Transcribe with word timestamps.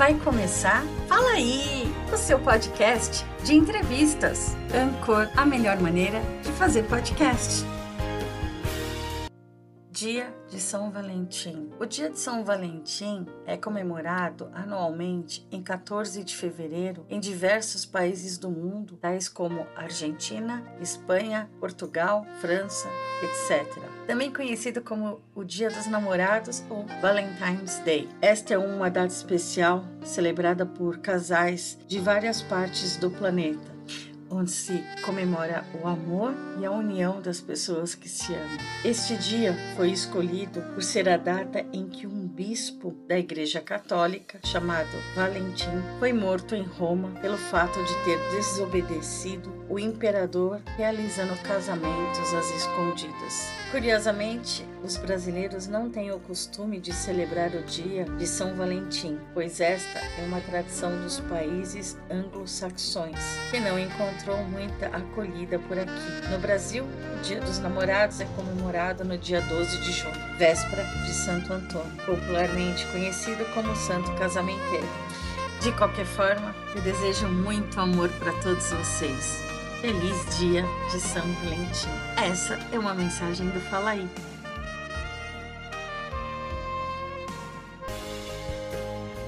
Vai 0.00 0.14
começar? 0.14 0.82
Fala 1.06 1.32
aí! 1.32 1.82
O 2.10 2.16
seu 2.16 2.38
podcast 2.38 3.22
de 3.44 3.54
entrevistas. 3.54 4.56
Ancor, 4.74 5.28
a 5.36 5.44
melhor 5.44 5.78
maneira 5.78 6.22
de 6.42 6.50
fazer 6.52 6.84
podcast. 6.84 7.66
Dia 10.00 10.34
de 10.48 10.58
São 10.58 10.90
Valentim. 10.90 11.68
O 11.78 11.84
Dia 11.84 12.08
de 12.08 12.18
São 12.18 12.42
Valentim 12.42 13.26
é 13.44 13.54
comemorado 13.54 14.48
anualmente 14.54 15.46
em 15.52 15.62
14 15.62 16.24
de 16.24 16.34
fevereiro 16.34 17.04
em 17.10 17.20
diversos 17.20 17.84
países 17.84 18.38
do 18.38 18.48
mundo, 18.48 18.96
tais 18.96 19.28
como 19.28 19.66
Argentina, 19.76 20.64
Espanha, 20.80 21.50
Portugal, 21.60 22.26
França, 22.40 22.88
etc. 23.22 23.70
Também 24.06 24.32
conhecido 24.32 24.80
como 24.80 25.20
o 25.34 25.44
Dia 25.44 25.68
dos 25.68 25.86
Namorados 25.86 26.64
ou 26.70 26.86
Valentine's 27.02 27.78
Day. 27.80 28.08
Esta 28.22 28.54
é 28.54 28.58
uma 28.58 28.88
data 28.88 29.12
especial 29.12 29.84
celebrada 30.02 30.64
por 30.64 30.96
casais 30.96 31.76
de 31.86 31.98
várias 31.98 32.40
partes 32.40 32.96
do 32.96 33.10
planeta 33.10 33.79
onde 34.30 34.50
se 34.50 34.84
comemora 35.04 35.64
o 35.82 35.86
amor 35.86 36.34
e 36.60 36.64
a 36.64 36.70
união 36.70 37.20
das 37.20 37.40
pessoas 37.40 37.94
que 37.94 38.08
se 38.08 38.32
amam. 38.32 38.58
Este 38.84 39.16
dia 39.16 39.54
foi 39.76 39.90
escolhido 39.90 40.62
por 40.74 40.82
ser 40.82 41.08
a 41.08 41.16
data 41.16 41.66
em 41.72 41.88
que 41.88 42.06
um 42.06 42.29
bispo 42.40 42.96
da 43.06 43.18
Igreja 43.18 43.60
Católica, 43.60 44.40
chamado 44.46 44.88
Valentim, 45.14 45.82
foi 45.98 46.10
morto 46.10 46.54
em 46.54 46.62
Roma 46.62 47.10
pelo 47.20 47.36
fato 47.36 47.78
de 47.84 47.94
ter 48.02 48.18
desobedecido 48.30 49.60
o 49.68 49.78
imperador 49.78 50.58
realizando 50.78 51.38
casamentos 51.42 52.32
às 52.32 52.50
escondidas. 52.56 53.50
Curiosamente, 53.70 54.66
os 54.82 54.96
brasileiros 54.96 55.66
não 55.66 55.90
têm 55.90 56.10
o 56.10 56.18
costume 56.18 56.80
de 56.80 56.92
celebrar 56.92 57.54
o 57.54 57.62
dia 57.62 58.04
de 58.04 58.26
São 58.26 58.54
Valentim, 58.56 59.18
pois 59.34 59.60
esta 59.60 59.98
é 59.98 60.24
uma 60.24 60.40
tradição 60.40 60.90
dos 61.02 61.20
países 61.20 61.96
anglo-saxões, 62.10 63.18
que 63.50 63.60
não 63.60 63.78
encontrou 63.78 64.38
muita 64.44 64.86
acolhida 64.86 65.58
por 65.58 65.78
aqui. 65.78 66.30
No 66.30 66.38
Brasil, 66.38 66.84
o 66.84 67.22
Dia 67.22 67.40
dos 67.40 67.58
Namorados 67.58 68.20
é 68.20 68.24
comemorado 68.34 69.04
no 69.04 69.18
dia 69.18 69.42
12 69.42 69.78
de 69.82 69.92
junho, 69.92 70.38
véspera 70.38 70.82
de 71.04 71.12
Santo 71.12 71.52
Antônio, 71.52 71.96
popularmente 72.30 72.86
conhecido 72.86 73.44
como 73.52 73.74
Santo 73.74 74.12
Casamenteiro. 74.12 74.86
De 75.60 75.72
qualquer 75.72 76.06
forma, 76.06 76.54
eu 76.76 76.80
desejo 76.80 77.26
muito 77.26 77.78
amor 77.80 78.08
para 78.20 78.32
todos 78.34 78.70
vocês. 78.70 79.42
Feliz 79.80 80.38
dia 80.38 80.64
de 80.90 81.00
São 81.00 81.22
Valentim. 81.34 81.90
Essa 82.16 82.58
é 82.72 82.78
uma 82.78 82.94
mensagem 82.94 83.48
do 83.48 83.60
Fala 83.68 83.90
aí. 83.90 84.08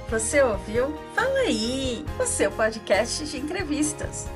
Você 0.09 0.43
ouviu? 0.43 0.97
Fala 1.15 1.41
aí, 1.41 2.05
o 2.21 2.27
seu 2.27 2.53
podcast 2.53 3.27
de 3.27 3.39
entrevistas. 3.39 4.29